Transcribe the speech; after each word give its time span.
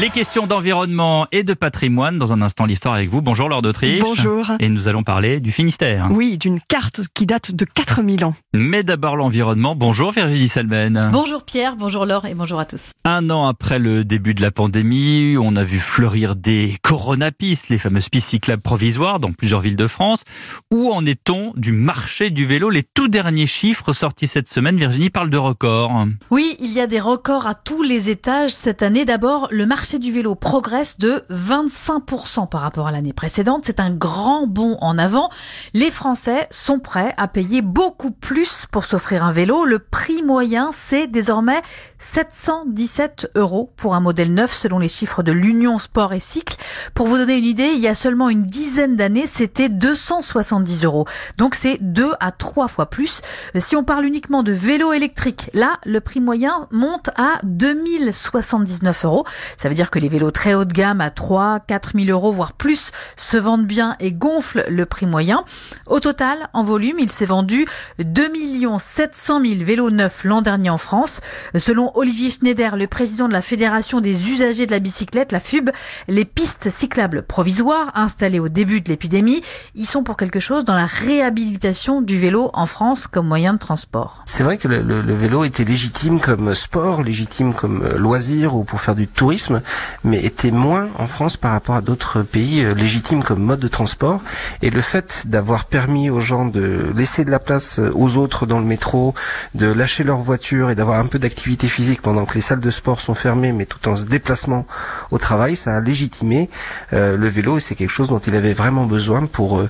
Les 0.00 0.08
questions 0.08 0.46
d'environnement 0.46 1.26
et 1.30 1.42
de 1.42 1.52
patrimoine 1.52 2.16
dans 2.16 2.32
un 2.32 2.40
instant 2.40 2.64
l'histoire 2.64 2.94
avec 2.94 3.10
vous. 3.10 3.20
Bonjour 3.20 3.50
Laure 3.50 3.60
d'Autriche. 3.60 4.00
Bonjour. 4.00 4.50
Et 4.58 4.70
nous 4.70 4.88
allons 4.88 5.02
parler 5.02 5.40
du 5.40 5.52
Finistère. 5.52 6.08
Oui, 6.10 6.38
d'une 6.38 6.58
carte 6.58 7.02
qui 7.12 7.26
date 7.26 7.54
de 7.54 7.66
4000 7.66 8.24
ans. 8.24 8.34
Mais 8.54 8.82
d'abord 8.82 9.14
l'environnement. 9.16 9.74
Bonjour 9.74 10.10
Virginie 10.12 10.48
Salmen. 10.48 11.10
Bonjour 11.12 11.42
Pierre, 11.42 11.76
bonjour 11.76 12.06
Laure 12.06 12.24
et 12.24 12.34
bonjour 12.34 12.58
à 12.58 12.64
tous. 12.64 12.80
Un 13.04 13.28
an 13.28 13.46
après 13.46 13.78
le 13.78 14.02
début 14.06 14.32
de 14.32 14.40
la 14.40 14.50
pandémie, 14.50 15.36
on 15.38 15.54
a 15.54 15.64
vu 15.64 15.78
fleurir 15.78 16.34
des 16.34 16.78
coronapistes, 16.80 17.68
les 17.68 17.76
fameuses 17.76 18.08
pistes 18.08 18.30
cyclables 18.30 18.62
provisoires 18.62 19.20
dans 19.20 19.32
plusieurs 19.32 19.60
villes 19.60 19.76
de 19.76 19.86
France. 19.86 20.24
Où 20.70 20.90
en 20.92 21.04
est-on 21.04 21.52
du 21.56 21.72
marché 21.72 22.30
du 22.30 22.46
vélo? 22.46 22.70
Les 22.70 22.84
tout 22.84 23.08
derniers 23.08 23.46
chiffres 23.46 23.92
sortis 23.92 24.28
cette 24.28 24.48
semaine, 24.48 24.78
Virginie 24.78 25.10
parle 25.10 25.28
de 25.28 25.36
records. 25.36 26.06
Oui, 26.30 26.56
il 26.58 26.72
y 26.72 26.80
a 26.80 26.86
des 26.86 27.00
records 27.00 27.46
à 27.46 27.54
tous 27.54 27.82
les 27.82 28.08
étages 28.08 28.52
cette 28.52 28.82
année. 28.82 29.04
D'abord, 29.04 29.46
le 29.50 29.66
marché 29.66 29.89
du 29.98 30.12
vélo 30.12 30.34
progresse 30.34 30.98
de 30.98 31.24
25% 31.30 32.48
par 32.48 32.60
rapport 32.60 32.86
à 32.86 32.92
l'année 32.92 33.12
précédente. 33.12 33.62
C'est 33.64 33.80
un 33.80 33.90
grand 33.90 34.46
bond 34.46 34.76
en 34.80 34.98
avant. 34.98 35.30
Les 35.74 35.90
Français 35.90 36.46
sont 36.50 36.78
prêts 36.78 37.14
à 37.16 37.28
payer 37.28 37.62
beaucoup 37.62 38.10
plus 38.10 38.66
pour 38.70 38.84
s'offrir 38.84 39.24
un 39.24 39.32
vélo. 39.32 39.64
Le 39.64 39.78
prix 39.78 40.22
moyen, 40.22 40.70
c'est 40.72 41.06
désormais 41.06 41.60
717 42.00 43.30
euros 43.36 43.70
pour 43.76 43.94
un 43.94 44.00
modèle 44.00 44.32
neuf 44.32 44.52
selon 44.52 44.78
les 44.78 44.88
chiffres 44.88 45.22
de 45.22 45.32
l'Union 45.32 45.78
Sport 45.78 46.14
et 46.14 46.20
Cycle. 46.20 46.56
Pour 46.94 47.06
vous 47.06 47.16
donner 47.16 47.36
une 47.36 47.44
idée, 47.44 47.72
il 47.74 47.80
y 47.80 47.88
a 47.88 47.94
seulement 47.94 48.30
une 48.30 48.44
dizaine 48.44 48.96
d'années, 48.96 49.26
c'était 49.26 49.68
270 49.68 50.84
euros. 50.84 51.04
Donc 51.36 51.54
c'est 51.54 51.76
deux 51.80 52.12
à 52.18 52.32
trois 52.32 52.68
fois 52.68 52.86
plus. 52.86 53.20
Si 53.58 53.76
on 53.76 53.84
parle 53.84 54.06
uniquement 54.06 54.42
de 54.42 54.50
vélo 54.50 54.92
électrique, 54.92 55.50
là, 55.52 55.78
le 55.84 56.00
prix 56.00 56.20
moyen 56.20 56.66
monte 56.70 57.10
à 57.16 57.38
2079 57.44 59.04
euros. 59.04 59.24
Ça 59.58 59.68
veut 59.68 59.74
dire 59.74 59.90
que 59.90 59.98
les 59.98 60.08
vélos 60.08 60.30
très 60.30 60.54
haut 60.54 60.64
de 60.64 60.72
gamme 60.72 61.00
à 61.00 61.10
3, 61.10 61.60
4 61.60 61.92
000 61.94 62.08
euros, 62.08 62.32
voire 62.32 62.54
plus, 62.54 62.92
se 63.16 63.36
vendent 63.36 63.66
bien 63.66 63.96
et 64.00 64.12
gonflent 64.12 64.64
le 64.68 64.86
prix 64.86 65.06
moyen. 65.06 65.44
Au 65.86 66.00
total, 66.00 66.48
en 66.54 66.62
volume, 66.62 66.98
il 66.98 67.12
s'est 67.12 67.26
vendu 67.26 67.66
2 67.98 68.30
700 68.78 69.40
000 69.40 69.54
vélos 69.64 69.90
neufs 69.90 70.24
l'an 70.24 70.42
dernier 70.42 70.70
en 70.70 70.78
France. 70.78 71.20
Selon 71.56 71.89
Olivier 71.94 72.30
Schneider, 72.30 72.76
le 72.76 72.86
président 72.86 73.28
de 73.28 73.32
la 73.32 73.42
Fédération 73.42 74.00
des 74.00 74.30
usagers 74.30 74.66
de 74.66 74.70
la 74.70 74.78
bicyclette, 74.78 75.32
la 75.32 75.40
FUB, 75.40 75.70
les 76.08 76.24
pistes 76.24 76.70
cyclables 76.70 77.22
provisoires 77.22 77.92
installées 77.94 78.40
au 78.40 78.48
début 78.48 78.80
de 78.80 78.88
l'épidémie, 78.88 79.42
y 79.74 79.84
sont 79.84 80.02
pour 80.02 80.16
quelque 80.16 80.40
chose 80.40 80.64
dans 80.64 80.74
la 80.74 80.86
réhabilitation 80.86 82.02
du 82.02 82.18
vélo 82.18 82.50
en 82.54 82.66
France 82.66 83.06
comme 83.06 83.26
moyen 83.26 83.54
de 83.54 83.58
transport. 83.58 84.22
C'est 84.26 84.42
vrai 84.42 84.58
que 84.58 84.68
le, 84.68 85.14
vélo 85.14 85.44
était 85.44 85.64
légitime 85.64 86.20
comme 86.20 86.54
sport, 86.54 87.02
légitime 87.02 87.54
comme 87.54 87.86
loisir 87.96 88.54
ou 88.54 88.64
pour 88.64 88.80
faire 88.80 88.94
du 88.94 89.06
tourisme 89.06 89.62
mais 90.04 90.24
était 90.24 90.50
moins 90.50 90.88
en 90.98 91.06
France 91.06 91.36
par 91.36 91.52
rapport 91.52 91.74
à 91.74 91.80
d'autres 91.80 92.22
pays 92.22 92.64
euh, 92.64 92.74
légitimes 92.74 93.22
comme 93.22 93.42
mode 93.42 93.60
de 93.60 93.68
transport. 93.68 94.20
Et 94.62 94.70
le 94.70 94.80
fait 94.80 95.24
d'avoir 95.26 95.64
permis 95.64 96.10
aux 96.10 96.20
gens 96.20 96.46
de 96.46 96.92
laisser 96.94 97.24
de 97.24 97.30
la 97.30 97.38
place 97.38 97.78
euh, 97.78 97.90
aux 97.94 98.16
autres 98.16 98.46
dans 98.46 98.58
le 98.58 98.64
métro, 98.64 99.14
de 99.54 99.66
lâcher 99.66 100.04
leur 100.04 100.18
voiture 100.18 100.70
et 100.70 100.74
d'avoir 100.74 100.98
un 100.98 101.06
peu 101.06 101.18
d'activité 101.18 101.68
physique 101.68 101.79
pendant 102.02 102.26
que 102.26 102.34
les 102.34 102.40
salles 102.40 102.60
de 102.60 102.70
sport 102.70 103.00
sont 103.00 103.14
fermées, 103.14 103.52
mais 103.52 103.66
tout 103.66 103.88
en 103.88 103.96
se 103.96 104.04
déplacement 104.04 104.66
au 105.10 105.18
travail, 105.18 105.56
ça 105.56 105.76
a 105.76 105.80
légitimé 105.80 106.50
euh, 106.92 107.16
le 107.16 107.28
vélo 107.28 107.58
et 107.58 107.60
c'est 107.60 107.74
quelque 107.74 107.90
chose 107.90 108.08
dont 108.08 108.18
il 108.18 108.34
avait 108.34 108.52
vraiment 108.52 108.86
besoin 108.86 109.26
pour 109.26 109.62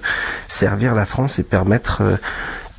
servir 0.46 0.94
la 0.94 1.06
France 1.06 1.38
et 1.38 1.42
permettre 1.42 2.02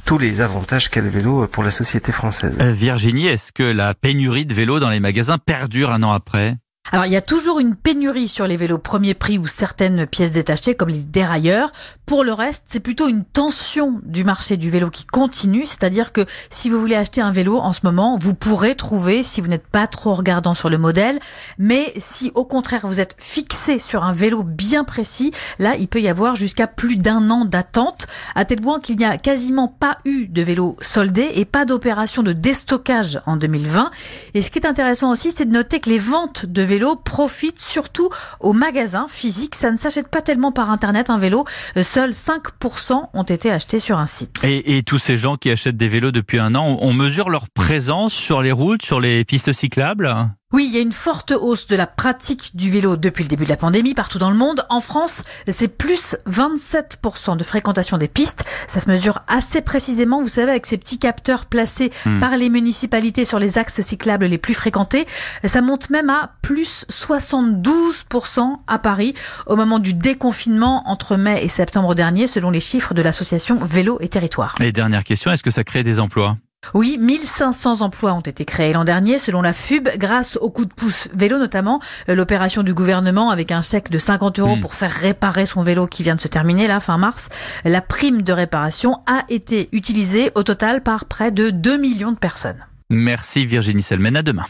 tous 0.06 0.18
les 0.18 0.42
avantages 0.42 0.90
qu'a 0.90 1.02
le 1.02 1.10
vélo 1.10 1.48
pour 1.48 1.64
la 1.64 1.72
société 1.72 2.12
française. 2.12 2.60
Virginie, 2.62 3.28
est-ce 3.28 3.52
que 3.52 3.64
la 3.64 3.94
pénurie 3.94 4.46
de 4.46 4.54
vélos 4.54 4.80
dans 4.80 4.90
les 4.90 5.00
magasins 5.00 5.38
perdure 5.38 5.92
un 5.92 6.04
an 6.04 6.12
après? 6.12 6.58
Alors 6.94 7.06
il 7.06 7.14
y 7.14 7.18
a 7.18 7.22
toujours 7.22 7.60
une 7.60 7.76
pénurie 7.76 8.28
sur 8.28 8.48
les 8.48 8.58
vélos 8.58 8.78
premier 8.78 9.14
prix 9.14 9.38
ou 9.38 9.48
certaines 9.48 10.06
pièces 10.06 10.34
détachées 10.34 10.76
comme 10.76 10.90
les 10.90 11.06
dérailleurs. 11.06 11.72
Pour 12.06 12.26
le 12.26 12.34
reste, 12.34 12.64
c'est 12.68 12.82
plutôt 12.82 13.08
une 13.08 13.24
tension 13.24 14.02
du 14.04 14.26
marché 14.26 14.58
du 14.58 14.70
vélo 14.70 14.90
qui 14.90 15.06
continue, 15.06 15.66
c'est-à-dire 15.66 16.12
que 16.12 16.26
si 16.50 16.70
vous 16.70 16.78
voulez 16.82 16.96
acheter 16.96 17.22
un 17.22 17.32
vélo 17.32 17.58
en 17.58 17.72
ce 17.72 17.80
moment, 17.84 18.18
vous 18.20 18.34
pourrez 18.34 18.76
trouver 18.76 19.24
si 19.24 19.40
vous 19.40 19.48
n'êtes 19.48 19.68
pas 19.68 19.88
trop 19.88 20.14
regardant 20.14 20.54
sur 20.54 20.70
le 20.70 20.78
modèle, 20.78 21.20
mais 21.58 21.94
si 21.96 22.34
au 22.36 22.44
contraire 22.44 22.86
vous 22.86 23.00
êtes 23.00 23.16
fixé 23.18 23.80
sur 23.80 24.04
un 24.04 24.12
vélo 24.12 24.44
bien 24.44 24.84
précis, 24.84 25.32
là 25.60 25.78
il 25.78 25.88
peut 25.88 26.02
y 26.02 26.10
avoir 26.10 26.36
jusqu'à 26.36 26.68
plus 26.68 26.98
d'un 26.98 27.30
an 27.30 27.46
d'attente, 27.46 28.08
à 28.36 28.44
tel 28.44 28.60
point 28.60 28.82
qu'il 28.82 28.98
n'y 28.98 29.06
a 29.06 29.18
quasiment 29.18 29.70
pas 29.70 29.98
eu 30.04 30.28
de 30.28 30.42
vélo 30.42 30.76
soldé 30.82 31.30
et 31.36 31.46
pas 31.46 31.64
d'opération 31.64 32.22
de 32.22 32.34
déstockage 32.34 33.22
en 33.26 33.38
2020. 33.38 33.92
Et 34.34 34.42
ce 34.42 34.52
qui 34.52 34.60
est 34.60 34.68
intéressant 34.68 35.10
aussi, 35.10 35.32
c'est 35.32 35.46
de 35.46 35.54
noter 35.54 35.80
que 35.80 35.90
les 35.90 36.00
ventes 36.00 36.46
de 36.46 36.62
vélo 36.82 36.96
profite 36.96 37.60
surtout 37.60 38.10
aux 38.40 38.54
magasins 38.54 39.06
physiques. 39.08 39.54
Ça 39.56 39.72
ne 39.72 39.78
s'achète 39.78 40.08
pas 40.08 40.22
tellement 40.22 40.52
par 40.52 40.72
Internet 40.72 41.10
un 41.12 41.20
vélo. 41.20 41.46
Euh, 41.78 41.84
seuls 41.84 42.12
5% 42.12 43.10
ont 43.14 43.24
été 43.24 43.52
achetés 43.52 43.80
sur 43.80 44.00
un 44.00 44.08
site. 44.08 44.44
Et, 44.44 44.82
tous 44.84 44.98
ces 44.98 45.18
gens 45.18 45.38
qui 45.38 45.52
achètent 45.52 45.78
des 45.78 45.88
vélos 45.88 46.12
depuis 46.12 46.40
un 46.40 46.56
an, 46.56 46.78
on 46.82 46.94
mesure 46.94 47.30
leur 47.30 47.50
présence 47.50 48.14
sur 48.14 48.42
les 48.42 48.52
routes, 48.52 48.82
sur 48.82 49.00
les 49.00 49.24
pistes 49.26 49.54
cyclables? 49.54 50.32
Oui, 50.52 50.66
il 50.70 50.76
y 50.76 50.78
a 50.78 50.82
une 50.82 50.92
forte 50.92 51.32
hausse 51.32 51.68
de 51.68 51.76
la 51.76 51.88
pratique 51.88 52.52
du 52.56 52.70
vélo 52.70 52.98
depuis 52.98 53.24
le 53.24 53.30
début 53.30 53.46
de 53.46 53.50
la 53.50 53.58
pandémie 53.58 53.94
partout 53.94 54.20
dans 54.20 54.30
le 54.30 54.36
monde. 54.36 54.66
En 54.70 54.82
France, 54.82 55.24
c'est 55.48 55.70
plus 55.70 56.18
27% 56.30 57.38
de 57.38 57.44
fréquentation 57.44 57.98
des 57.98 58.10
pistes. 58.10 58.44
Ça 58.68 58.82
se 58.82 58.90
mesure 58.90 59.20
assez 59.28 59.62
précisément, 59.62 60.22
vous 60.22 60.30
savez, 60.30 60.52
avec 60.52 60.66
ces 60.66 60.78
petits 60.78 61.00
capteurs 61.00 61.46
placés 61.46 61.90
hmm. 62.06 62.20
par 62.20 62.36
les 62.36 62.50
municipalités 62.50 63.24
sur 63.24 63.40
les 63.40 63.58
axes 63.58 63.82
cyclables 63.82 64.26
les 64.26 64.38
plus 64.38 64.54
fréquentés. 64.54 65.06
Ça 65.46 65.62
monte 65.62 65.90
même 65.90 66.10
à 66.10 66.32
plus 66.42 66.86
72% 66.90 68.58
à 68.68 68.80
Paris 68.80 69.14
au 69.48 69.56
moment 69.56 69.80
du 69.80 69.94
déconfinement 69.94 70.84
entre 70.90 71.16
mai 71.16 71.44
et 71.44 71.48
septembre 71.48 71.96
dernier, 71.96 72.28
selon 72.28 72.50
les 72.50 72.60
chiffres 72.60 72.94
de 72.94 73.02
l'association 73.02 73.58
Vélo 73.58 73.98
et 74.02 74.10
Territoire. 74.10 74.56
Et 74.60 74.72
dernière 74.72 75.04
question, 75.04 75.32
est-ce 75.32 75.44
que 75.44 75.52
ça 75.52 75.64
crée 75.64 75.84
des 75.84 76.00
emplois? 76.00 76.38
Oui, 76.74 76.98
1500 77.00 77.82
emplois 77.82 78.14
ont 78.14 78.22
été 78.22 78.46
créés 78.46 78.72
l'an 78.72 78.84
dernier 78.84 79.18
selon 79.18 79.42
la 79.42 79.52
FUB 79.52 79.90
grâce 79.98 80.38
au 80.38 80.50
coup 80.50 80.66
de 80.66 80.74
pouce 80.74 81.10
vélo 81.14 81.38
notamment, 81.38 81.82
euh, 82.08 82.16
l'opération 82.16 82.64
du 82.64 82.74
gouvernement 82.74 83.30
avec 83.30 83.52
un 83.52 83.62
chèque 83.62 83.90
de 83.90 84.00
50 84.00 84.40
euros 84.40 84.56
hmm. 84.56 84.62
pour 84.62 84.76
faire 84.76 84.92
réparer 84.92 85.46
son 85.46 85.64
vélo 85.64 85.88
qui 85.88 86.04
vient 86.04 86.16
de 86.16 86.22
se 86.22 86.28
terminer 86.28 86.68
là 86.68 86.80
fin 86.80 86.98
mars. 86.98 87.30
La 87.66 87.82
prime 87.82 88.22
de 88.22 88.32
réparation 88.32 89.00
a 89.08 89.26
été 89.28 89.70
utilisée 89.72 90.32
au 90.36 90.44
total 90.44 90.82
par 90.82 91.06
près 91.06 91.32
de 91.32 91.50
2 91.50 91.78
millions 91.78 92.12
de 92.12 92.20
personnes. 92.20 92.64
Merci 92.90 93.46
Virginie 93.46 93.82
Selmen, 93.82 94.16
à 94.16 94.22
demain. 94.22 94.46